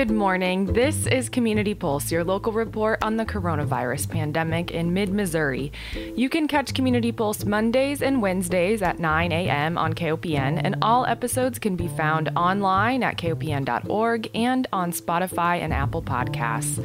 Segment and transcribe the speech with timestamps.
[0.00, 0.64] Good morning.
[0.64, 5.72] This is Community Pulse, your local report on the coronavirus pandemic in mid Missouri.
[6.16, 9.76] You can catch Community Pulse Mondays and Wednesdays at 9 a.m.
[9.76, 15.70] on KOPN, and all episodes can be found online at kopn.org and on Spotify and
[15.70, 16.82] Apple Podcasts.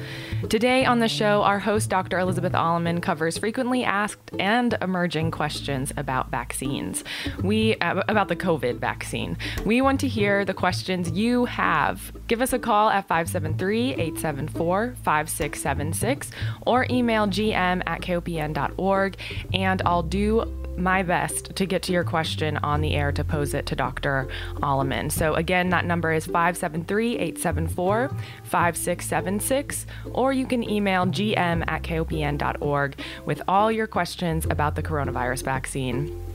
[0.50, 2.20] Today on the show, our host, Dr.
[2.20, 7.06] Elizabeth Alleman, covers frequently asked and emerging questions about vaccines.
[7.42, 9.38] We about the COVID vaccine.
[9.66, 12.12] We want to hear the questions you have.
[12.28, 16.32] Give us a call at 573 874 5676
[16.66, 19.18] or email gm at kopn.org,
[19.54, 23.54] and I'll do my best to get to your question on the air to pose
[23.54, 24.28] it to Dr.
[24.56, 25.12] Alleman.
[25.12, 28.10] So, again, that number is 573 874
[28.44, 35.44] 5676, or you can email gm at kopn.org with all your questions about the coronavirus
[35.44, 36.35] vaccine.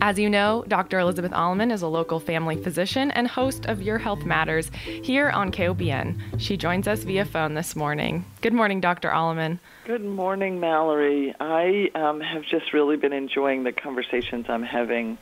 [0.00, 0.98] As you know, Dr.
[0.98, 5.50] Elizabeth Allman is a local family physician and host of Your Health Matters here on
[5.50, 6.20] KOPN.
[6.38, 8.24] She joins us via phone this morning.
[8.42, 9.12] Good morning, Dr.
[9.12, 9.60] Allman.
[9.86, 11.34] Good morning, Mallory.
[11.40, 15.16] I um, have just really been enjoying the conversations I'm having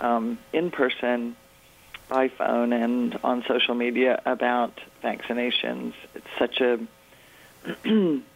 [0.00, 1.34] um, in person,
[2.08, 5.94] by phone, and on social media about vaccinations.
[6.14, 6.78] It's such a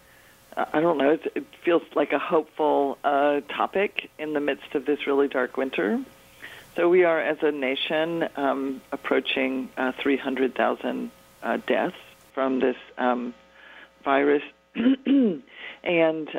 [0.59, 1.17] I don't know.
[1.35, 6.05] It feels like a hopeful uh, topic in the midst of this really dark winter.
[6.75, 11.11] So we are, as a nation, um, approaching uh, 300,000
[11.43, 11.97] uh, deaths
[12.35, 13.35] from this um,
[14.05, 14.43] virus,
[14.75, 15.43] and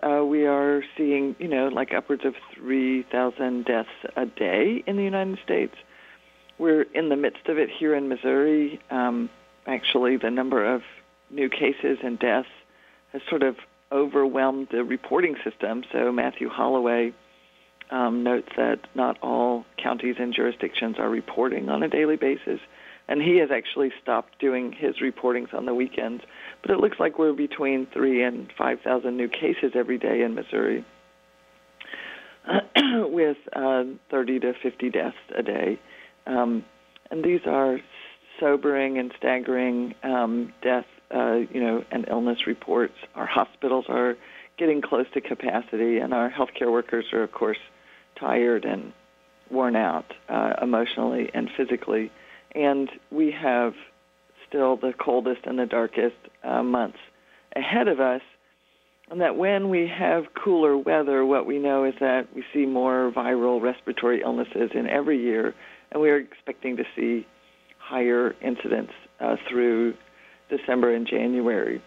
[0.03, 5.03] uh, we are seeing, you know, like upwards of 3,000 deaths a day in the
[5.03, 5.75] United States.
[6.57, 8.81] We're in the midst of it here in Missouri.
[8.89, 9.29] Um,
[9.65, 10.83] actually, the number of
[11.29, 12.49] new cases and deaths
[13.13, 13.55] has sort of
[13.91, 15.83] overwhelmed the reporting system.
[15.91, 17.13] So Matthew Holloway
[17.91, 22.59] um, notes that not all counties and jurisdictions are reporting on a daily basis,
[23.07, 26.23] and he has actually stopped doing his reportings on the weekends.
[26.61, 30.35] But it looks like we're between three and five thousand new cases every day in
[30.35, 30.85] Missouri,
[32.77, 35.79] with uh, thirty to fifty deaths a day,
[36.27, 36.63] um,
[37.09, 37.79] and these are
[38.39, 42.93] sobering and staggering um, death uh, you know, and illness reports.
[43.15, 44.15] Our hospitals are
[44.57, 47.57] getting close to capacity, and our healthcare workers are, of course,
[48.19, 48.93] tired and
[49.49, 52.11] worn out uh, emotionally and physically.
[52.53, 53.73] And we have
[54.47, 56.97] still the coldest and the darkest uh, months
[57.55, 58.21] ahead of us.
[59.09, 63.11] And that when we have cooler weather, what we know is that we see more
[63.11, 65.55] viral respiratory illnesses in every year,
[65.91, 67.25] and we are expecting to see
[67.79, 69.95] higher incidence uh, through
[70.49, 71.81] December and January.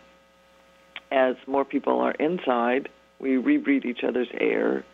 [1.11, 2.89] As more people are inside,
[3.21, 4.85] we rebreathe each other's air.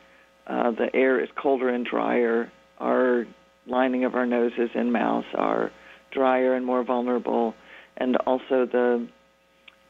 [0.46, 2.50] Uh, the air is colder and drier.
[2.78, 3.26] Our
[3.66, 5.70] lining of our noses and mouths are
[6.12, 7.54] drier and more vulnerable,
[7.96, 9.08] and also the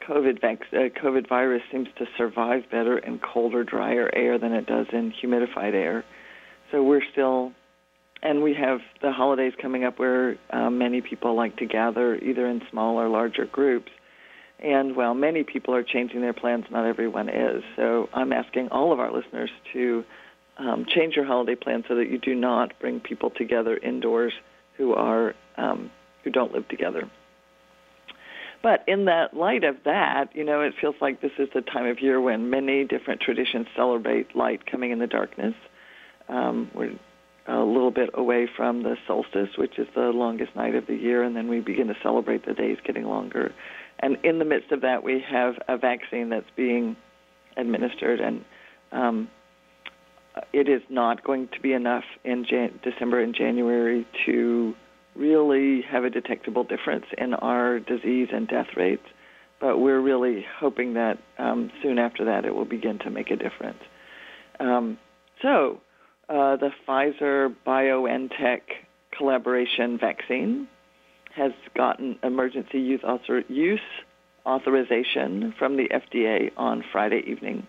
[0.07, 4.65] COVID, vac- uh, COVID virus seems to survive better in colder, drier air than it
[4.65, 6.03] does in humidified air.
[6.71, 7.51] So we're still
[8.21, 12.45] and we have the holidays coming up where uh, many people like to gather either
[12.47, 13.91] in small or larger groups.
[14.59, 17.63] And while many people are changing their plans, not everyone is.
[17.77, 20.03] So I'm asking all of our listeners to
[20.57, 24.33] um, change your holiday plan so that you do not bring people together indoors
[24.75, 25.89] who are um,
[26.23, 27.09] who don't live together.
[28.61, 31.85] But in that light of that, you know, it feels like this is the time
[31.85, 35.53] of year when many different traditions celebrate light coming in the darkness.
[36.27, 36.91] Um, we're
[37.49, 41.23] a little bit away from the solstice, which is the longest night of the year,
[41.23, 43.53] and then we begin to celebrate the days getting longer.
[43.99, 46.95] And in the midst of that, we have a vaccine that's being
[47.57, 48.45] administered, and
[48.91, 49.29] um,
[50.53, 54.75] it is not going to be enough in Jan- December and January to
[55.15, 59.05] really have a detectable difference in our disease and death rates.
[59.59, 63.35] But we're really hoping that um, soon after that it will begin to make a
[63.35, 63.79] difference.
[64.59, 64.97] Um,
[65.41, 65.81] so
[66.29, 68.61] uh, the Pfizer BioNTech
[69.17, 70.67] collaboration vaccine
[71.35, 73.81] has gotten emergency use, author- use
[74.45, 77.65] authorization from the FDA on Friday evening.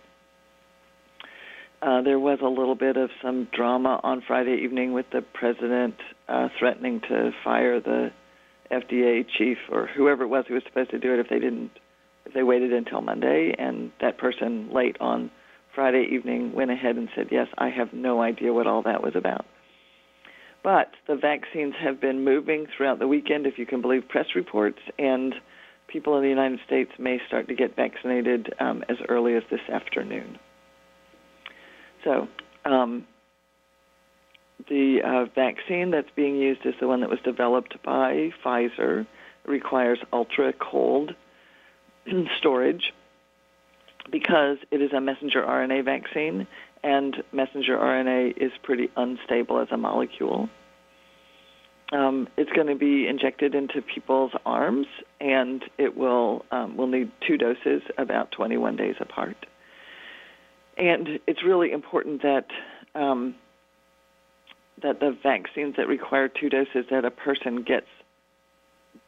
[1.82, 5.94] Uh, there was a little bit of some drama on Friday evening with the president
[6.28, 8.12] uh, threatening to fire the
[8.70, 11.70] FDA chief or whoever it was who was supposed to do it if they didn't,
[12.26, 15.30] if they waited until Monday, and that person late on
[15.74, 19.14] Friday evening went ahead and said, yes, I have no idea what all that was
[19.14, 19.44] about.
[20.62, 24.78] But the vaccines have been moving throughout the weekend, if you can believe press reports,
[24.98, 25.34] and
[25.88, 29.60] people in the United States may start to get vaccinated um, as early as this
[29.72, 30.38] afternoon.
[32.04, 32.28] So,
[32.64, 33.06] um,
[34.68, 39.06] the uh, vaccine that's being used is the one that was developed by Pfizer,
[39.46, 41.14] requires ultra cold
[42.38, 42.92] storage
[44.10, 46.46] because it is a messenger RNA vaccine,
[46.82, 50.48] and messenger RNA is pretty unstable as a molecule.
[51.92, 54.86] Um, it's going to be injected into people's arms,
[55.20, 59.36] and it will um, will need two doses about 21 days apart.
[60.76, 62.46] And it's really important that
[62.94, 63.34] um,
[64.82, 67.86] that the vaccines that require two doses that a person gets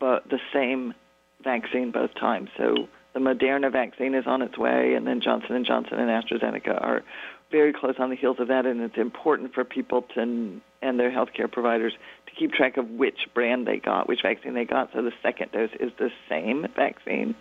[0.01, 0.95] but the same
[1.43, 2.49] vaccine both times.
[2.57, 6.81] So the Moderna vaccine is on its way, and then Johnson and Johnson and AstraZeneca
[6.81, 7.03] are
[7.51, 8.65] very close on the heels of that.
[8.65, 11.93] And it's important for people to and their healthcare providers
[12.27, 15.53] to keep track of which brand they got, which vaccine they got, so the second
[15.53, 17.35] dose is the same vaccine.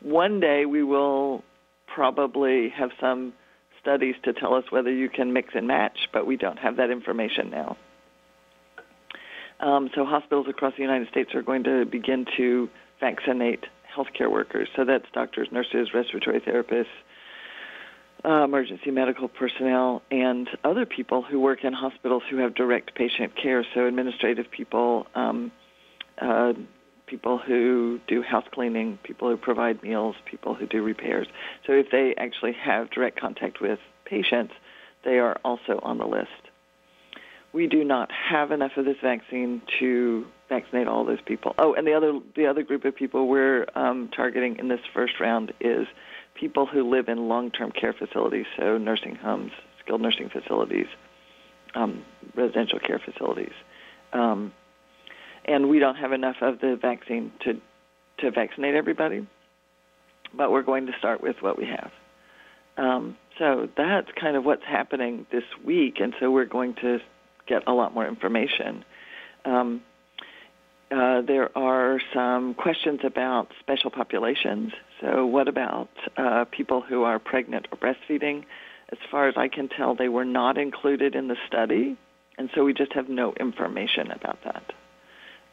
[0.00, 1.44] One day we will
[1.86, 3.34] probably have some
[3.80, 6.90] studies to tell us whether you can mix and match, but we don't have that
[6.90, 7.76] information now.
[9.60, 12.68] Um, so hospitals across the United States are going to begin to
[13.00, 13.64] vaccinate
[13.96, 14.68] healthcare workers.
[14.76, 16.86] So that's doctors, nurses, respiratory therapists,
[18.24, 23.32] uh, emergency medical personnel, and other people who work in hospitals who have direct patient
[23.40, 23.64] care.
[23.74, 25.52] So administrative people, um,
[26.20, 26.54] uh,
[27.06, 31.26] people who do house cleaning, people who provide meals, people who do repairs.
[31.66, 34.54] So if they actually have direct contact with patients,
[35.04, 36.30] they are also on the list.
[37.52, 41.54] We do not have enough of this vaccine to vaccinate all those people.
[41.58, 45.20] Oh, and the other the other group of people we're um, targeting in this first
[45.20, 45.86] round is
[46.34, 50.86] people who live in long-term care facilities, so nursing homes, skilled nursing facilities,
[51.74, 52.04] um,
[52.34, 53.52] residential care facilities.
[54.12, 54.52] Um,
[55.44, 57.60] and we don't have enough of the vaccine to
[58.18, 59.26] to vaccinate everybody,
[60.32, 61.90] but we're going to start with what we have.
[62.76, 67.00] Um, so that's kind of what's happening this week, and so we're going to
[67.46, 68.84] get a lot more information.
[69.44, 69.82] Um,
[70.90, 74.72] uh, there are some questions about special populations.
[75.00, 78.44] So, what about uh, people who are pregnant or breastfeeding?
[78.92, 81.96] As far as I can tell, they were not included in the study,
[82.36, 84.72] and so we just have no information about that.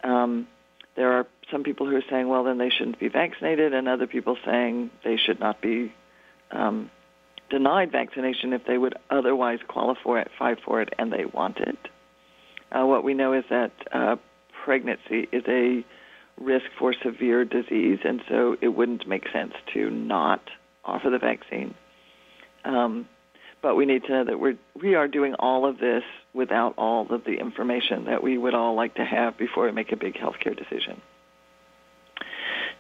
[0.04, 0.48] Um,
[0.96, 4.08] there are some people who are saying, well, then they shouldn't be vaccinated, and other
[4.08, 5.94] people saying they should not be
[6.52, 6.92] um,
[7.50, 11.78] denied vaccination if they would otherwise qualify for it and they want it.
[12.72, 14.16] Uh, what we know is that uh,
[14.64, 15.84] pregnancy is a
[16.40, 20.42] risk for severe disease, and so it wouldn't make sense to not
[20.84, 21.74] offer the vaccine.
[22.64, 23.08] Um,
[23.62, 26.04] but we need to know that we're we are doing all of this
[26.34, 29.92] without all of the information that we would all like to have before we make
[29.92, 31.02] a big healthcare decision.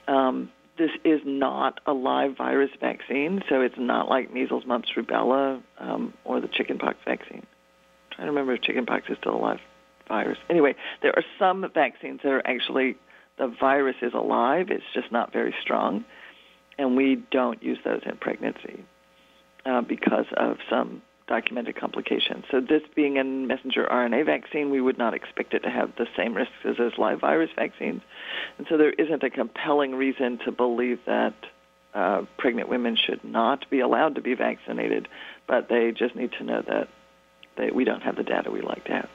[0.08, 5.62] Um, this is not a live virus vaccine, so it's not like measles, mumps, rubella,
[5.78, 7.46] um, or the chickenpox vaccine.
[7.46, 9.60] I'm trying to remember if chickenpox is still alive
[10.08, 10.38] virus.
[10.50, 12.98] Anyway, there are some vaccines that are actually
[13.38, 14.70] the virus is alive.
[14.70, 16.06] It's just not very strong,
[16.78, 18.84] and we don't use those in pregnancy
[19.66, 22.44] uh, because of some documented complications.
[22.52, 26.06] So this being a messenger RNA vaccine, we would not expect it to have the
[26.18, 28.02] same risks as those live virus vaccines.
[28.58, 31.34] And so there isn't a compelling reason to believe that
[31.94, 35.08] uh, pregnant women should not be allowed to be vaccinated,
[35.48, 36.90] but they just need to know that
[37.58, 39.10] they, we don't have the data we like to have.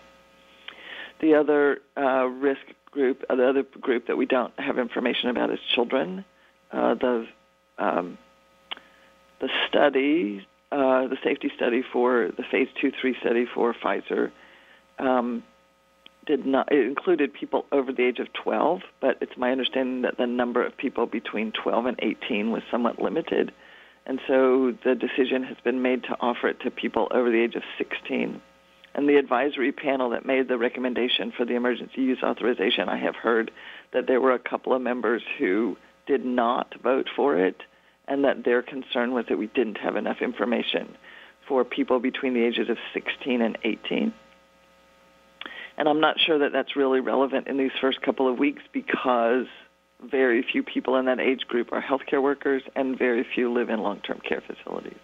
[1.20, 5.50] The other uh, risk group, uh, the other group that we don't have information about
[5.50, 6.24] is children.
[6.70, 7.26] Uh, the
[7.78, 8.18] um,
[9.40, 14.30] the study, uh, the safety study for the phase two three study for Pfizer,
[14.98, 15.42] um,
[16.26, 16.72] did not.
[16.72, 20.64] It included people over the age of 12, but it's my understanding that the number
[20.64, 23.52] of people between 12 and 18 was somewhat limited,
[24.06, 27.54] and so the decision has been made to offer it to people over the age
[27.54, 28.40] of 16
[28.96, 33.14] and the advisory panel that made the recommendation for the emergency use authorization, I have
[33.14, 33.50] heard
[33.92, 35.76] that there were a couple of members who
[36.06, 37.62] did not vote for it,
[38.08, 40.96] and that their concern was that we didn't have enough information
[41.46, 44.14] for people between the ages of 16 and 18.
[45.76, 49.44] And I'm not sure that that's really relevant in these first couple of weeks because
[50.02, 53.82] very few people in that age group are healthcare workers and very few live in
[53.82, 54.94] long-term care facilities.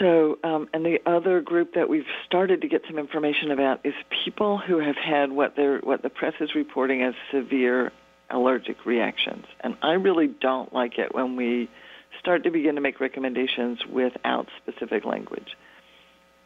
[0.00, 3.94] So, um, and the other group that we've started to get some information about is
[4.24, 7.92] people who have had what they what the press is reporting as severe
[8.30, 9.46] allergic reactions.
[9.60, 11.70] And I really don't like it when we
[12.18, 15.56] start to begin to make recommendations without specific language.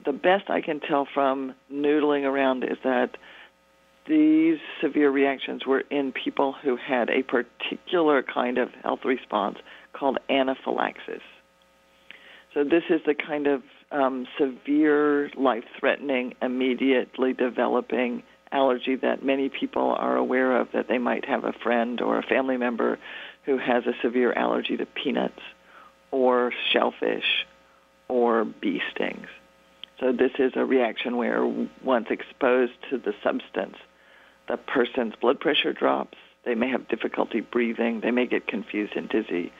[0.04, 3.16] The best I can tell from noodling around is that
[4.06, 9.58] these severe reactions were in people who had a particular kind of health response
[9.92, 11.22] called anaphylaxis.
[12.54, 19.94] So this is the kind of um, severe, life-threatening, immediately developing allergy that many people
[19.98, 22.98] are aware of that they might have a friend or a family member
[23.44, 25.40] who has a severe allergy to peanuts
[26.10, 27.46] or shellfish
[28.08, 29.26] or bee stings.
[30.00, 31.44] So this is a reaction where
[31.82, 33.76] once exposed to the substance,
[34.48, 39.08] the person's blood pressure drops, they may have difficulty breathing, they may get confused and
[39.08, 39.52] dizzy.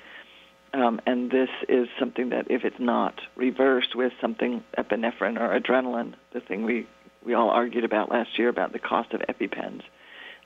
[0.79, 6.15] Um, and this is something that if it's not reversed with something epinephrine or adrenaline,
[6.33, 6.87] the thing we,
[7.27, 9.83] we all argued about last year about the cost of EpiPens,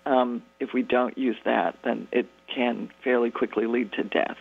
[0.07, 4.37] um, if we don't use that, then it can fairly quickly lead to death.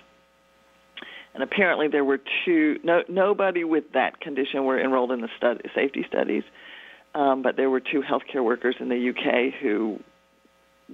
[1.33, 2.77] And apparently, there were two.
[2.83, 6.43] No, nobody with that condition were enrolled in the study, safety studies,
[7.15, 9.99] um, but there were two healthcare workers in the UK who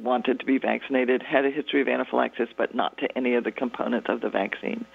[0.01, 3.51] wanted to be vaccinated, had a history of anaphylaxis, but not to any of the
[3.51, 4.86] components of the vaccine.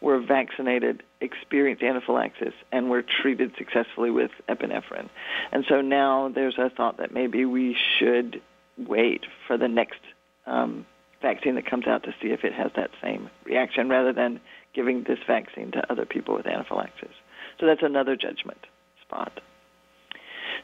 [0.00, 5.10] Were vaccinated, experienced anaphylaxis, and were treated successfully with epinephrine.
[5.52, 8.40] And so now there's a thought that maybe we should
[8.78, 10.00] wait for the next
[10.46, 10.86] um,
[11.20, 14.40] vaccine that comes out to see if it has that same reaction rather than
[14.74, 17.12] giving this vaccine to other people with anaphylaxis.
[17.58, 18.66] So that's another judgment
[19.02, 19.40] spot.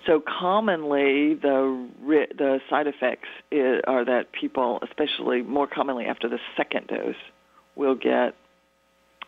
[0.07, 6.87] So commonly, the the side effects are that people, especially more commonly after the second
[6.87, 7.17] dose,
[7.75, 8.35] will get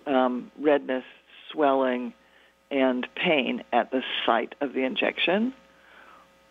[0.07, 1.05] um, redness,
[1.53, 2.15] swelling,
[2.71, 5.53] and pain at the site of the injection,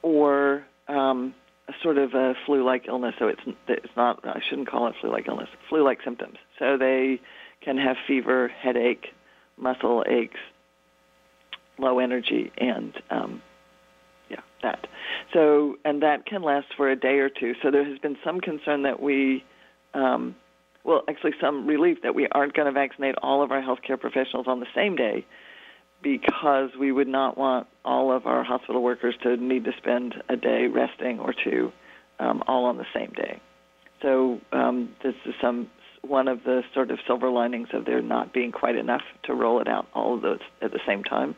[0.01, 1.33] or um,
[1.69, 3.15] a sort of a flu-like illness.
[3.19, 4.27] So it's it's not.
[4.27, 5.49] I shouldn't call it flu-like illness.
[5.69, 6.37] Flu-like symptoms.
[6.59, 7.21] So they
[7.61, 9.07] can have fever, headache,
[9.57, 10.39] muscle aches,
[11.79, 13.41] low energy, and um,
[14.63, 14.87] that.
[15.33, 17.53] So and that can last for a day or two.
[17.61, 19.43] So there has been some concern that we.
[19.93, 20.35] Um,
[20.83, 24.47] well, actually, some relief that we aren't going to vaccinate all of our healthcare professionals
[24.47, 25.25] on the same day
[26.01, 30.37] because we would not want all of our hospital workers to need to spend a
[30.37, 31.71] day resting or two
[32.19, 33.41] um, all on the same day.
[34.01, 35.69] So um, this is some
[36.01, 39.59] one of the sort of silver linings of there not being quite enough to roll
[39.59, 41.35] it out all of those at the same time.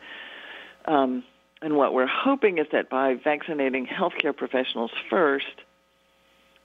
[0.86, 1.24] Um,
[1.62, 5.46] and what we're hoping is that by vaccinating healthcare professionals first,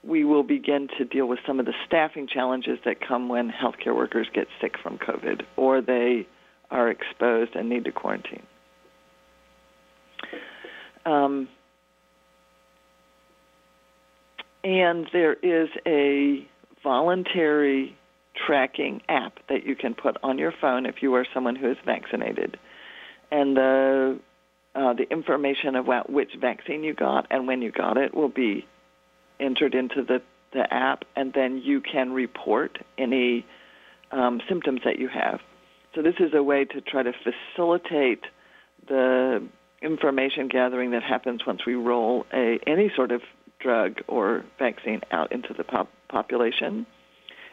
[0.03, 3.95] we will begin to deal with some of the staffing challenges that come when healthcare
[3.95, 6.27] workers get sick from COVID or they
[6.71, 8.43] are exposed and need to quarantine.
[11.05, 11.47] Um,
[14.63, 16.47] and there is a
[16.83, 17.95] voluntary
[18.35, 21.77] tracking app that you can put on your phone if you are someone who is
[21.85, 22.57] vaccinated.
[23.31, 24.19] And the
[24.75, 28.65] uh, the information about which vaccine you got and when you got it will be
[29.39, 30.21] entered into the,
[30.53, 33.45] the app, and then you can report any
[34.11, 35.39] um, symptoms that you have.
[35.93, 38.25] So this is a way to try to facilitate
[38.87, 39.47] the
[39.81, 43.21] information gathering that happens once we roll a any sort of
[43.59, 46.85] drug or vaccine out into the pop- population.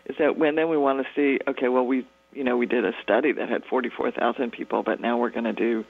[0.07, 2.85] Is that when then we want to see okay, well we you know we did
[2.85, 5.85] a study that had 44,000 people, but now we're going to do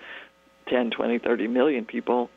[0.69, 2.31] 10, 20, 30 million people.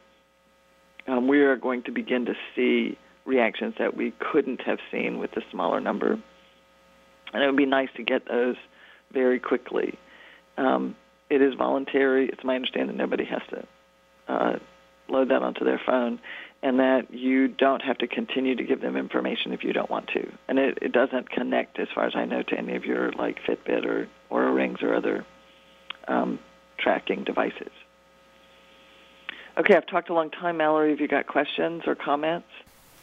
[1.07, 5.31] Um, we are going to begin to see reactions that we couldn't have seen with
[5.31, 6.19] the smaller number.
[7.33, 8.55] And it would be nice to get those
[9.11, 9.97] very quickly.
[10.57, 10.95] Um,
[11.29, 12.29] it is voluntary.
[12.29, 13.67] It's my understanding nobody has to
[14.31, 14.59] uh,
[15.09, 16.19] load that onto their phone,
[16.63, 20.07] and that you don't have to continue to give them information if you don't want
[20.09, 20.31] to.
[20.47, 23.37] And it, it doesn't connect, as far as I know, to any of your like
[23.47, 25.25] Fitbit or Oura Rings or other
[26.07, 26.39] um,
[26.79, 27.71] tracking devices.
[29.57, 30.89] Okay, I've talked a long time, Mallory.
[30.89, 32.49] Have you got questions or comments?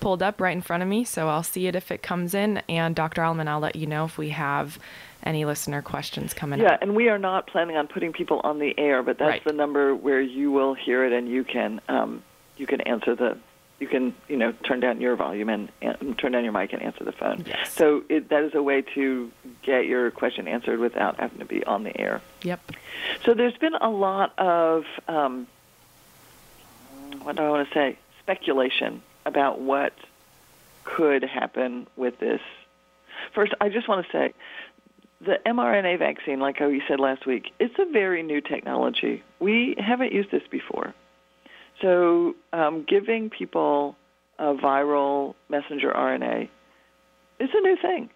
[0.00, 2.58] pulled up right in front of me, so I'll see it if it comes in.
[2.68, 3.22] And Dr.
[3.22, 4.78] Allman, I'll let you know if we have
[5.22, 6.80] any listener questions coming yeah, up.
[6.80, 9.44] Yeah, and we are not planning on putting people on the air, but that's right.
[9.44, 12.22] the number where you will hear it and you can um,
[12.56, 13.38] you can answer the
[13.80, 16.82] you can you know turn down your volume and, and turn down your mic and
[16.82, 17.44] answer the phone.
[17.46, 17.72] Yes.
[17.72, 19.30] So it, that is a way to
[19.62, 22.20] get your question answered without having to be on the air.
[22.42, 22.72] Yep.
[23.24, 25.46] So there's been a lot of um,
[27.22, 29.92] what do I want to say speculation about what
[30.84, 32.40] could happen with this.
[33.34, 34.34] First, I just want to say
[35.20, 39.22] the mRNA vaccine, like you said last week, it's a very new technology.
[39.38, 40.94] We haven't used this before.
[41.80, 43.96] So, um, giving people
[44.38, 46.48] a viral messenger RNA
[47.38, 48.10] is a new thing.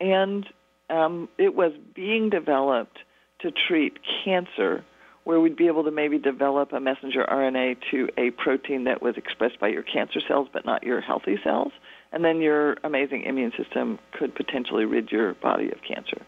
[0.00, 0.46] and
[0.90, 2.98] um, it was being developed
[3.40, 4.84] to treat cancer,
[5.24, 9.16] where we'd be able to maybe develop a messenger RNA to a protein that was
[9.16, 11.72] expressed by your cancer cells but not your healthy cells,
[12.12, 16.22] and then your amazing immune system could potentially rid your body of cancer.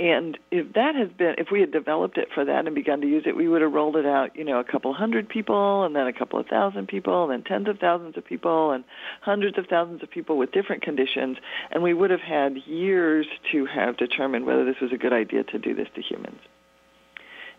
[0.00, 3.06] And if that has been, if we had developed it for that and begun to
[3.08, 5.96] use it, we would have rolled it out, you know, a couple hundred people, and
[5.96, 8.84] then a couple of thousand people, and then tens of thousands of people, and
[9.22, 11.38] hundreds of thousands of people with different conditions,
[11.72, 15.42] and we would have had years to have determined whether this was a good idea
[15.42, 16.38] to do this to humans.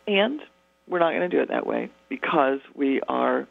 [0.09, 0.41] And
[0.87, 3.47] we're not going to do it that way because we are,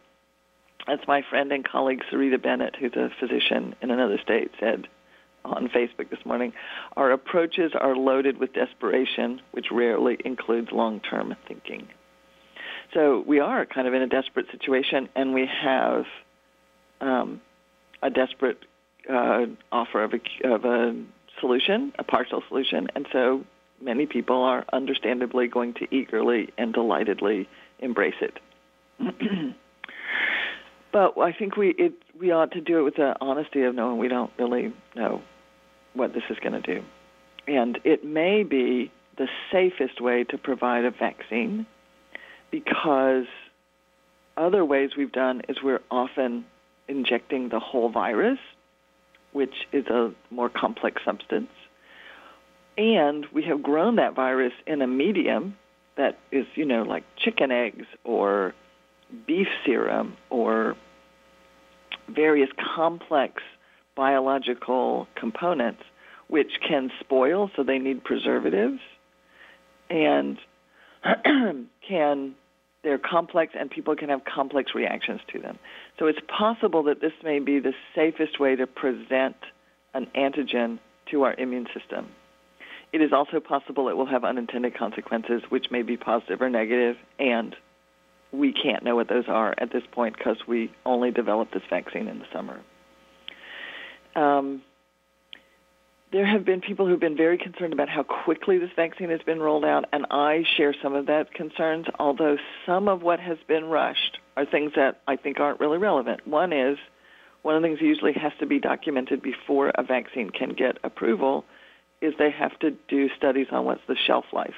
[0.89, 4.89] as my friend and colleague Sarita Bennett, who's a physician in another state, said,
[5.45, 6.53] on Facebook this morning.
[6.97, 11.87] Our approaches are loaded with desperation, which rarely includes long-term thinking.
[12.93, 16.07] So we are kind of in a desperate situation, and we have
[17.01, 17.41] um,
[18.03, 18.59] a desperate
[19.09, 21.05] uh, offer of a, of a
[21.41, 23.45] solution, a partial solution, and so
[23.81, 28.39] many people are understandably going to eagerly and delightedly embrace it.
[30.93, 33.99] but I think we it, we ought to do it with the honesty of knowing
[33.99, 35.23] we don't really know
[35.95, 36.85] what this is going to do.
[37.47, 41.67] And it may be the safest way to provide a vaccine
[42.51, 43.27] because
[44.37, 46.45] other ways we've done is we're often
[46.87, 48.39] injecting the whole virus,
[49.33, 51.51] which is a more complex substance.
[52.79, 55.57] And we have grown that virus in a medium
[55.97, 58.55] that is, you know, like chicken eggs or
[59.27, 60.77] beef serum or
[62.09, 63.43] various complex
[63.97, 65.83] biological components
[66.29, 68.81] which can spoil, so they need preservatives,
[69.91, 70.39] and
[71.89, 72.35] can
[72.85, 75.59] they're complex and people can have complex reactions to them.
[75.99, 79.37] So it's possible that this may be the safest way to present
[79.95, 80.79] an antigen
[81.11, 82.07] to our immune system.
[82.93, 86.97] It is also possible it will have unintended consequences, which may be positive or negative,
[87.19, 87.55] and
[88.33, 92.09] we can't know what those are at this point because we only developed this vaccine
[92.09, 92.61] in the summer.
[94.17, 94.63] Um,
[96.11, 99.41] there have been people who've been very concerned about how quickly this vaccine has been
[99.41, 103.65] rolled out, and I share some of that concerns, although some of what has been
[103.67, 106.27] rushed are things that I think aren't really relevant.
[106.27, 106.79] One is
[107.43, 110.79] one of the things that usually has to be documented before a vaccine can get
[110.83, 111.45] approval
[112.01, 114.55] is they have to do studies on what's the shelf life.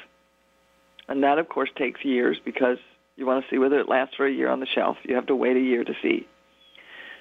[1.08, 2.78] And that, of course, takes years because
[3.16, 4.96] you want to see whether it lasts for a year on the shelf.
[5.02, 6.26] You have to wait a year to see.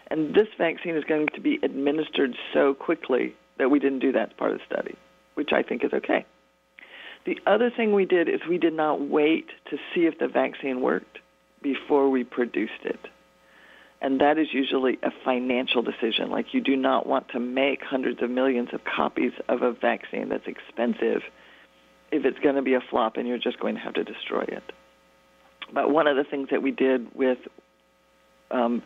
[0.07, 4.37] And this vaccine is going to be administered so quickly that we didn't do that
[4.37, 4.95] part of the study,
[5.35, 6.25] which I think is okay.
[7.25, 10.81] The other thing we did is we did not wait to see if the vaccine
[10.81, 11.19] worked
[11.61, 12.99] before we produced it.
[14.01, 16.29] And that is usually a financial decision.
[16.29, 20.29] Like you do not want to make hundreds of millions of copies of a vaccine
[20.29, 21.21] that's expensive
[22.11, 24.43] if it's going to be a flop and you're just going to have to destroy
[24.47, 24.63] it.
[25.73, 27.37] But one of the things that we did with
[28.51, 28.81] um,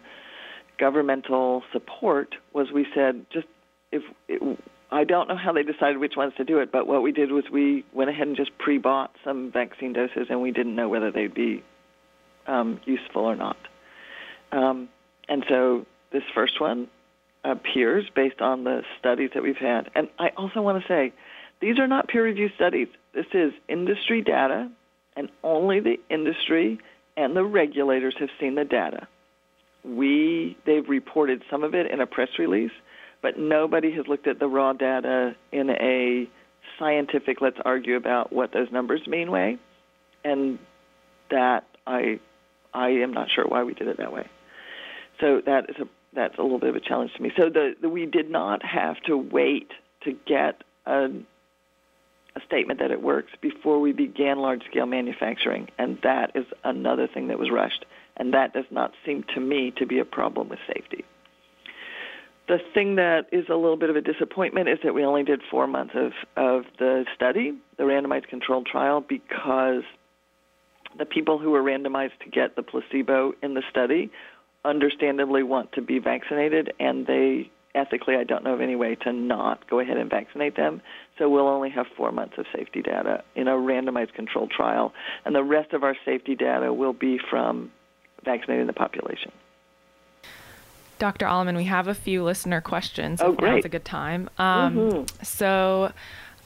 [0.80, 3.48] governmental support was we said just
[3.92, 4.60] if it,
[4.92, 7.32] I don't know how they decided which ones to do it, but what we did
[7.32, 11.12] was we went ahead and just pre-bought some vaccine doses, and we didn't know whether
[11.12, 11.64] they'd be
[12.46, 13.58] um, useful or not.
[14.52, 14.90] Um,
[15.28, 16.88] and so this first one
[17.44, 19.90] appears based on the studies that we've had.
[19.96, 21.14] And I also want to say,
[21.60, 22.88] these are not peer-reviewed studies.
[23.14, 24.70] This is industry data,
[25.16, 26.80] and only the industry
[27.16, 29.08] and the regulators have seen the data
[29.84, 32.72] we they've reported some of it in a press release,
[33.22, 36.28] but nobody has looked at the raw data in a
[36.80, 39.58] scientific let's argue about what those numbers mean way.
[40.24, 40.60] And
[41.30, 42.20] that I
[42.74, 44.28] I am not sure why we did it that way.
[45.24, 47.32] So that is a that's a little bit of a challenge to me.
[47.38, 49.72] So the, the we did not have to wait
[50.04, 51.10] to get a
[52.36, 57.08] a statement that it works before we began large scale manufacturing, and that is another
[57.08, 57.86] thing that was rushed
[58.18, 61.04] and that does not seem to me to be a problem with safety.
[62.48, 65.42] The thing that is a little bit of a disappointment is that we only did
[65.50, 69.84] four months of, of the study, the randomized controlled trial, because
[70.98, 74.12] the people who were randomized to get the placebo in the study
[74.66, 79.12] understandably want to be vaccinated, and they ethically, I don't know of any way to
[79.12, 80.82] not go ahead and vaccinate them.
[81.18, 84.94] So we'll only have four months of safety data in a randomized controlled trial,
[85.26, 87.72] and the rest of our safety data will be from
[88.24, 89.32] vaccinating the population.
[91.00, 91.26] Dr.
[91.26, 93.22] Alleman, we have a few listener questions.
[93.22, 93.56] Oh, great.
[93.56, 94.30] Now's a good time.
[94.38, 95.24] Um, mm-hmm.
[95.24, 95.92] So,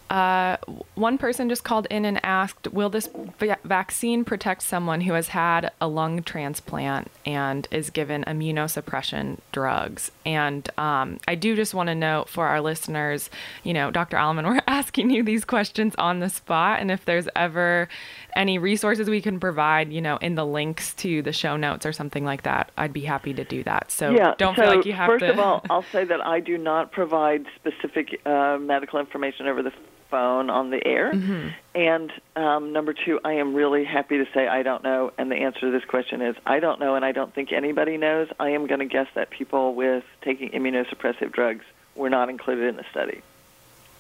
[0.10, 0.58] Uh,
[0.96, 5.30] one person just called in and asked, "Will this v- vaccine protect someone who has
[5.30, 11.88] had a lung transplant and is given immunosuppression drugs?" And um, I do just want
[11.88, 13.30] to note for our listeners,
[13.63, 14.17] you know, Dr.
[14.17, 17.89] Alleman, we're asking you these questions on the spot, and if there's ever
[18.36, 21.91] any resources we can provide, you know, in the links to the show notes or
[21.91, 23.91] something like that, I'd be happy to do that.
[23.91, 25.32] So yeah, don't so feel like you have first to.
[25.32, 29.72] of all, I'll say that I do not provide specific uh, medical information over the
[30.10, 31.13] phone on the air.
[31.13, 31.50] Mm-hmm.
[31.76, 35.12] And um, number two, I am really happy to say I don't know.
[35.17, 37.98] And the answer to this question is I don't know, and I don't think anybody
[37.98, 38.28] knows.
[38.39, 41.65] I am going to guess that people with taking immunosuppressive drugs
[41.96, 43.22] were not included in the study.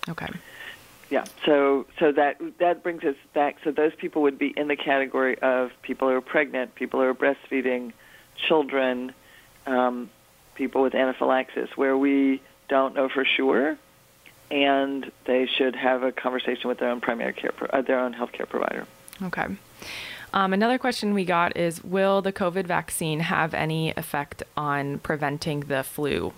[0.09, 0.29] Okay.
[1.09, 1.25] Yeah.
[1.45, 3.57] So so that that brings us back.
[3.63, 7.05] So those people would be in the category of people who are pregnant, people who
[7.05, 7.93] are breastfeeding,
[8.35, 9.13] children,
[9.65, 10.09] um,
[10.55, 13.77] people with anaphylaxis, where we don't know for sure,
[14.49, 18.13] and they should have a conversation with their own primary care, pro- uh, their own
[18.13, 18.85] healthcare provider.
[19.21, 19.45] Okay.
[20.33, 25.61] Um, another question we got is Will the COVID vaccine have any effect on preventing
[25.61, 26.33] the flu?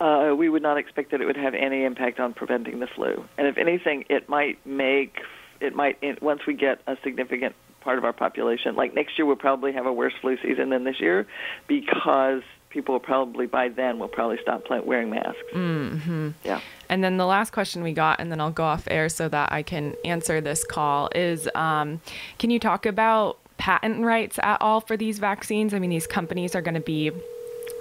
[0.00, 3.24] Uh, we would not expect that it would have any impact on preventing the flu.
[3.36, 5.18] And if anything, it might make,
[5.60, 9.36] it might, once we get a significant part of our population, like next year we'll
[9.36, 11.26] probably have a worse flu season than this year
[11.66, 15.38] because people will probably, by then, will probably stop wearing masks.
[15.52, 16.30] Mm-hmm.
[16.44, 16.60] Yeah.
[16.88, 19.52] And then the last question we got, and then I'll go off air so that
[19.52, 22.00] I can answer this call, is um,
[22.38, 25.74] can you talk about patent rights at all for these vaccines?
[25.74, 27.10] I mean, these companies are going to be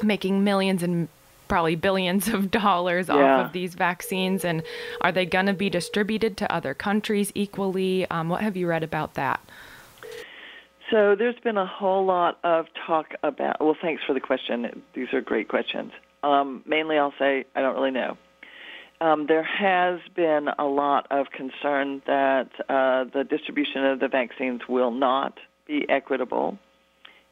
[0.04, 1.08] making millions and
[1.48, 3.16] probably billions of dollars Yeah.
[3.16, 4.62] off of these vaccines, and
[5.02, 8.06] are they going to be distributed to other countries equally?
[8.12, 9.40] Um, what have you read about that?
[10.92, 13.60] So there's been a whole lot of talk about.
[13.60, 14.84] Well, thanks for the question.
[14.96, 15.92] These are great questions.
[16.24, 18.18] Um, mainly, I'll say I don't really know.
[19.02, 24.62] Um, there has been a lot of concern that uh, the distribution of the vaccines
[24.68, 26.58] will not be equitable,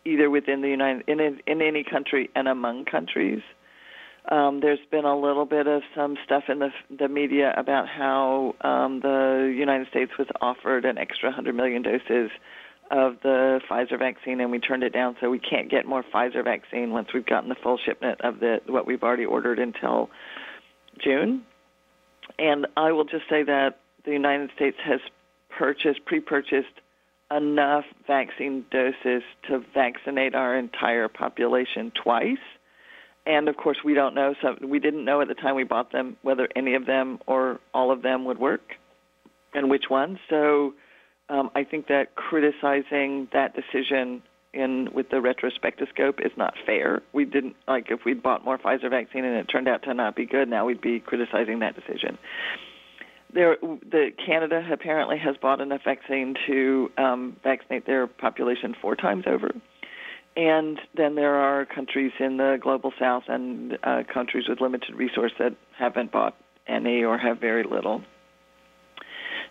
[0.05, 3.41] either within the United in in any country and among countries.
[4.29, 8.55] Um, there's been a little bit of some stuff in the the media about how
[8.61, 12.29] um, the United States was offered an extra 100 million doses
[12.91, 15.15] of the Pfizer vaccine, and we turned it down.
[15.19, 18.59] So we can't get more Pfizer vaccine once we've gotten the full shipment of the
[18.67, 20.09] what we've already ordered until
[21.03, 21.43] June.
[22.39, 24.99] And I will just say that the United States has
[25.49, 26.81] purchased, pre-purchased
[27.29, 32.37] enough vaccine doses to vaccinate our entire population twice.
[33.25, 34.33] And of course, we don't know.
[34.41, 37.59] So we didn't know at the time we bought them whether any of them or
[37.73, 38.61] all of them would work,
[39.53, 40.19] and which ones.
[40.29, 40.73] So
[41.29, 44.21] um, I think that criticizing that decision
[44.53, 47.01] in with the retrospectoscope is not fair.
[47.13, 50.15] We didn't like if we'd bought more Pfizer vaccine and it turned out to not
[50.15, 50.49] be good.
[50.49, 52.17] Now we'd be criticizing that decision.
[53.33, 59.25] There, the Canada apparently has bought enough vaccine to um, vaccinate their population four times
[59.27, 59.51] over.
[60.37, 65.33] And then there are countries in the global south and uh, countries with limited resource
[65.39, 66.37] that haven't bought
[66.67, 68.01] any or have very little.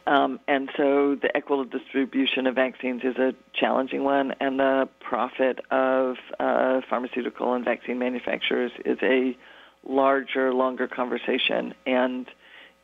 [0.07, 5.59] Um, and so the equitable distribution of vaccines is a challenging one, and the profit
[5.71, 9.37] of uh, pharmaceutical and vaccine manufacturers is a
[9.85, 11.75] larger, longer conversation.
[11.87, 12.27] And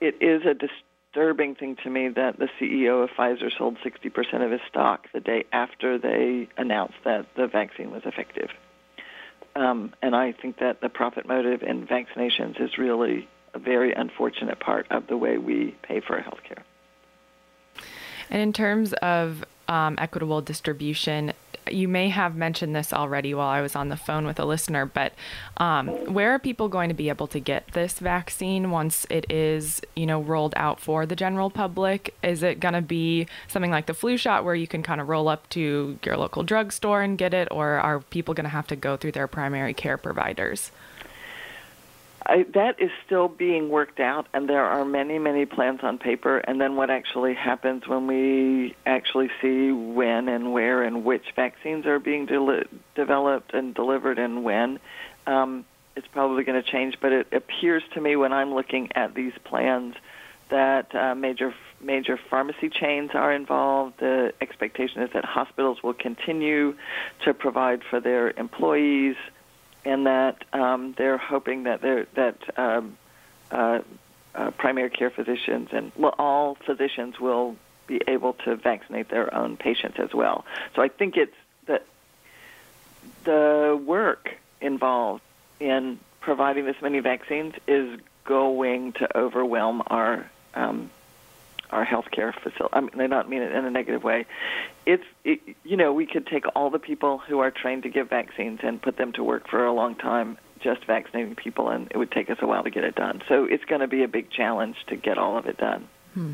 [0.01, 4.51] it is a disturbing thing to me that the CEO of Pfizer sold 60% of
[4.51, 8.51] his stock the day after they announced that the vaccine was effective.
[9.55, 14.59] Um, and I think that the profit motive in vaccinations is really a very unfortunate
[14.59, 16.65] part of the way we pay for our health care.
[18.33, 21.35] And in terms of um, equitable distribution,
[21.71, 24.87] you may have mentioned this already while I was on the phone with a listener,
[24.87, 25.13] but
[25.59, 29.83] um, where are people going to be able to get this vaccine once it is,
[29.95, 32.15] you know, rolled out for the general public?
[32.23, 35.09] Is it going to be something like the flu shot where you can kind of
[35.09, 38.67] roll up to your local drugstore and get it, or are people going to have
[38.69, 40.73] to go through their primary care providers?
[42.25, 46.39] I, that is still being worked out, and there are many, many plans on paper.
[46.39, 51.87] And then what actually happens when we actually see when and where and which vaccines
[51.87, 54.79] are being de- developed and delivered and when,
[55.27, 55.65] um,
[55.97, 56.99] it's probably going to change.
[57.01, 59.95] But it appears to me when I'm looking at these plans
[60.49, 63.99] that uh, major major pharmacy chains are involved.
[63.99, 66.77] The expectation is that hospitals will continue
[67.25, 69.17] to provide for their employees
[69.85, 71.83] and that um, they're hoping that
[72.15, 72.97] that um,
[73.51, 73.81] uh,
[74.35, 79.57] uh, primary care physicians and well, all physicians will be able to vaccinate their own
[79.57, 80.45] patients as well.
[80.75, 81.35] So I think it's
[81.67, 81.85] that
[83.25, 85.23] the work involved
[85.61, 90.91] in providing this many vaccines is going to overwhelm our um,
[91.73, 92.73] our healthcare facility.
[92.73, 94.27] I mean, I don't mean it in a negative way.
[94.87, 98.09] It's it, you know we could take all the people who are trained to give
[98.09, 101.97] vaccines and put them to work for a long time just vaccinating people, and it
[101.97, 103.23] would take us a while to get it done.
[103.29, 105.89] So it's going to be a big challenge to get all of it done.
[106.15, 106.33] Hmm.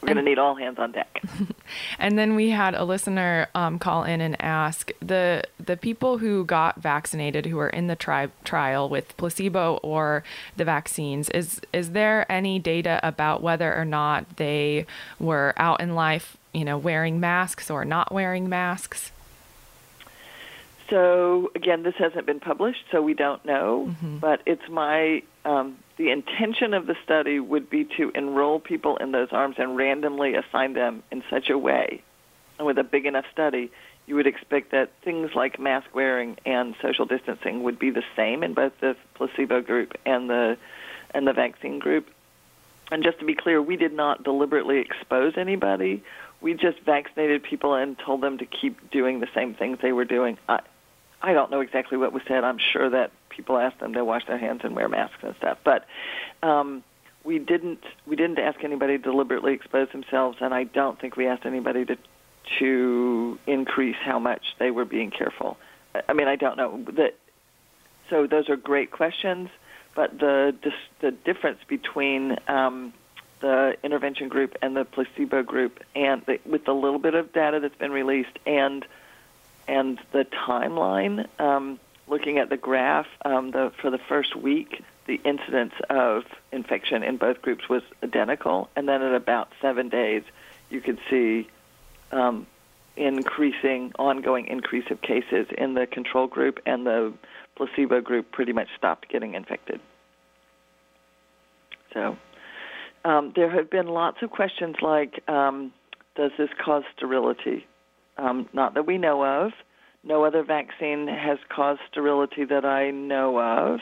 [0.00, 1.22] We're going to need all hands on deck.
[1.98, 6.44] and then we had a listener um, call in and ask the the people who
[6.44, 10.24] got vaccinated who are in the tri- trial with placebo or
[10.56, 11.28] the vaccines.
[11.30, 14.86] Is is there any data about whether or not they
[15.18, 19.12] were out in life, you know, wearing masks or not wearing masks?
[20.90, 23.86] So again, this hasn't been published, so we don't know.
[23.88, 24.18] Mm-hmm.
[24.18, 29.12] But it's my um, the intention of the study would be to enroll people in
[29.12, 32.02] those arms and randomly assign them in such a way,
[32.58, 33.70] and with a big enough study,
[34.06, 38.42] you would expect that things like mask wearing and social distancing would be the same
[38.42, 40.56] in both the placebo group and the
[41.14, 42.08] and the vaccine group.
[42.90, 46.02] And just to be clear, we did not deliberately expose anybody.
[46.40, 50.04] We just vaccinated people and told them to keep doing the same things they were
[50.04, 50.36] doing.
[50.48, 50.62] I,
[51.22, 52.42] I don't know exactly what was said.
[52.42, 55.58] I'm sure that people asked them to wash their hands and wear masks and stuff,
[55.64, 55.86] but
[56.42, 56.82] um,
[57.24, 57.84] we didn't.
[58.06, 61.84] We didn't ask anybody to deliberately expose themselves, and I don't think we asked anybody
[61.84, 61.96] to
[62.58, 65.56] to increase how much they were being careful.
[66.08, 67.14] I mean, I don't know that.
[68.10, 69.48] So those are great questions,
[69.94, 70.54] but the
[71.00, 72.92] the difference between um,
[73.40, 77.60] the intervention group and the placebo group, and the, with the little bit of data
[77.60, 78.84] that's been released, and
[79.72, 85.18] and the timeline, um, looking at the graph, um, the, for the first week, the
[85.24, 90.24] incidence of infection in both groups was identical, and then at about seven days,
[90.68, 91.48] you could see
[92.12, 92.46] um,
[92.96, 97.10] increasing, ongoing increase of cases in the control group, and the
[97.56, 99.80] placebo group pretty much stopped getting infected.
[101.94, 102.18] So
[103.06, 105.72] um, there have been lots of questions like, um,
[106.14, 107.66] does this cause sterility?
[108.18, 109.52] Um, not that we know of.
[110.04, 113.80] No other vaccine has caused sterility that I know of.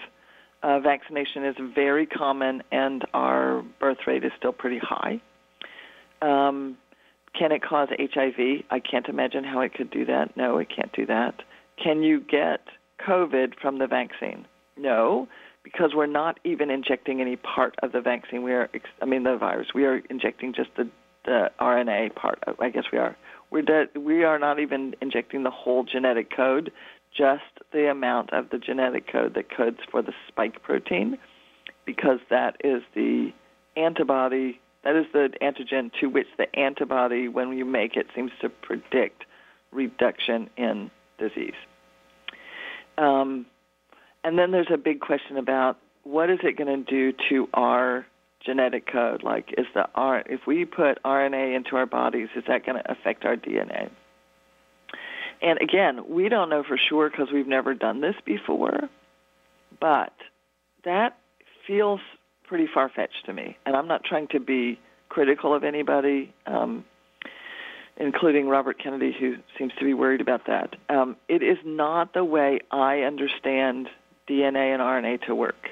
[0.63, 5.21] Uh, vaccination is very common, and our birth rate is still pretty high.
[6.21, 6.77] Um,
[7.39, 8.65] can it cause HIV?
[8.71, 10.37] I can't imagine how it could do that.
[10.37, 11.43] No, it can't do that.
[11.83, 12.61] Can you get
[13.07, 14.47] COVID from the vaccine?
[14.77, 15.29] No,
[15.63, 18.43] because we're not even injecting any part of the vaccine.
[18.43, 18.69] We are,
[19.01, 19.69] I mean, the virus.
[19.75, 20.91] We are injecting just the,
[21.25, 22.43] the RNA part.
[22.59, 23.17] I guess we are.
[23.51, 26.73] We're de- we are not even injecting the whole genetic code,
[27.17, 31.19] just the amount of the genetic code that codes for the spike protein,
[31.85, 33.33] because that is the
[33.77, 38.49] antibody, that is the antigen to which the antibody, when you make it, seems to
[38.49, 39.25] predict
[39.73, 41.55] reduction in disease.
[42.99, 43.47] Um,
[44.23, 48.07] and then there's a big question about what is it going to do to our
[48.45, 49.23] genetic code?
[49.23, 52.91] Like, is the R if we put RNA into our bodies, is that going to
[52.91, 53.91] affect our DNA?
[55.43, 58.91] And again, we don't know for sure because we've never done this before,
[59.81, 60.13] but
[60.85, 61.19] that
[61.67, 62.01] feels
[62.45, 63.57] pretty far fetched to me.
[63.65, 66.85] And I'm not trying to be critical of anybody, um,
[67.97, 70.77] including Robert Kennedy, who seems to be worried about that.
[70.89, 73.89] Um, it is not the way I understand
[74.29, 75.71] DNA and RNA to work.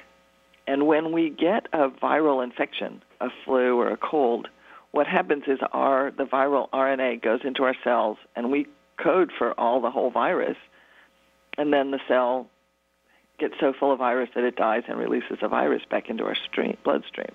[0.69, 4.47] And when we get a viral infection, a flu or a cold,
[4.91, 8.67] what happens is our the viral RNA goes into our cells and we
[9.03, 10.57] code for all the whole virus.
[11.57, 12.51] And then the cell
[13.39, 16.35] gets so full of virus that it dies and releases the virus back into our
[16.35, 17.33] stream, bloodstream.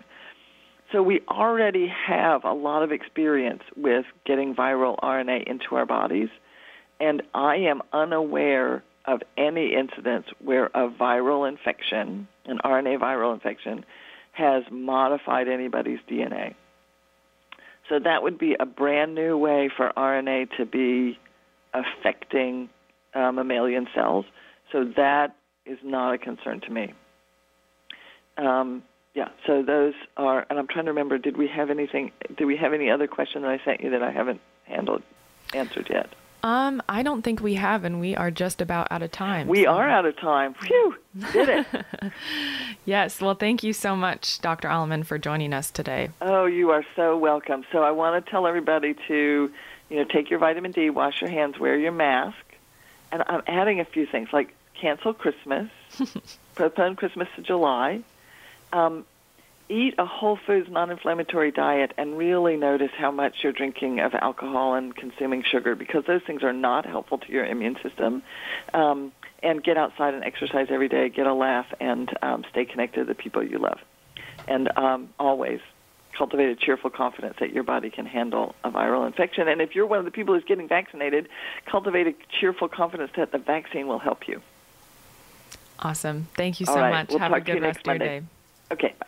[0.93, 6.29] So we already have a lot of experience with getting viral RNA into our bodies,
[7.01, 13.85] and I am unaware of any incidents where a viral infection, an RNA viral infection,
[14.33, 16.55] has modified anybody's DNA.
[17.89, 21.19] So that would be a brand new way for RNA to be
[21.75, 22.71] affecting
[23.15, 24.25] uh, mammalian cells.
[24.73, 25.37] So that
[25.67, 26.95] is not a concern to me.
[28.39, 28.83] Um,
[29.15, 32.57] yeah, so those are, and I'm trying to remember, did we have anything, did we
[32.57, 35.03] have any other question that I sent you that I haven't handled,
[35.53, 36.09] answered yet?
[36.45, 39.49] Um, I don't think we have, and we are just about out of time.
[39.49, 39.71] We so.
[39.71, 40.53] are out of time.
[40.53, 40.95] Phew,
[41.33, 41.67] did it.
[42.85, 43.19] yes.
[43.19, 44.69] Well, thank you so much, Dr.
[44.69, 46.11] Alleman, for joining us today.
[46.21, 47.65] Oh, you are so welcome.
[47.73, 49.51] So I want to tell everybody to,
[49.89, 52.37] you know, take your vitamin D, wash your hands, wear your mask,
[53.11, 55.71] and I'm adding a few things like cancel Christmas,
[56.57, 58.03] postpone Christmas to July.
[58.71, 59.07] Um,
[59.69, 64.75] eat a whole foods non-inflammatory diet and really notice how much you're drinking of alcohol
[64.75, 68.23] and consuming sugar because those things are not helpful to your immune system.
[68.73, 69.13] Um,
[69.45, 71.11] and get outside and exercise every day.
[71.11, 73.79] Get a laugh and um, stay connected to the people you love.
[74.49, 75.61] And um, always
[76.17, 79.47] cultivate a cheerful confidence that your body can handle a viral infection.
[79.49, 81.29] And if you're one of the people who's getting vaccinated,
[81.67, 84.41] cultivate a cheerful confidence that the vaccine will help you.
[85.81, 86.29] Awesome.
[86.35, 87.11] Thank you so much.
[87.11, 88.23] We'll Have a good rest of your day.
[88.73, 88.95] Okay.
[88.99, 89.07] Bye.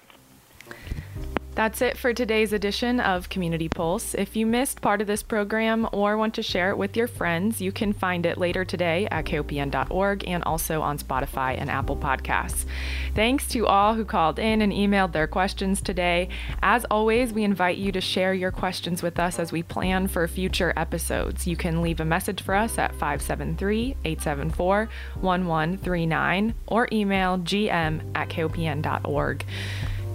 [1.57, 4.13] That's it for today's edition of Community Pulse.
[4.13, 7.63] If you missed part of this program or want to share it with your friends,
[7.63, 12.67] you can find it later today at kopn.org and also on Spotify and Apple Podcasts.
[13.15, 16.29] Thanks to all who called in and emailed their questions today.
[16.63, 20.29] As always, we invite you to share your questions with us as we plan for
[20.29, 21.47] future episodes.
[21.47, 24.91] You can leave a message for us at 573 874
[25.23, 29.47] 1139 or email gm at kopn.org.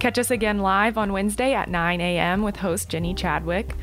[0.02, 2.42] Catch us again live on Wednesday at 9 a.m.
[2.42, 3.76] with host Jenny Chadwick.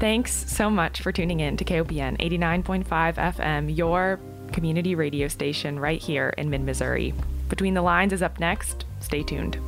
[0.00, 4.18] Thanks so much for tuning in to KOPN 89.5 FM, your
[4.52, 7.12] community radio station right here in mid Missouri.
[7.50, 8.86] Between the Lines is up next.
[9.00, 9.58] Stay tuned.